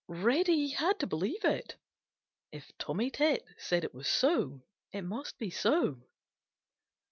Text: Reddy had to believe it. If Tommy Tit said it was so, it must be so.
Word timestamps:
Reddy 0.07 0.69
had 0.69 0.99
to 1.01 1.05
believe 1.05 1.45
it. 1.45 1.75
If 2.51 2.75
Tommy 2.79 3.11
Tit 3.11 3.45
said 3.59 3.83
it 3.83 3.93
was 3.93 4.07
so, 4.07 4.63
it 4.91 5.03
must 5.03 5.37
be 5.37 5.51
so. 5.51 6.01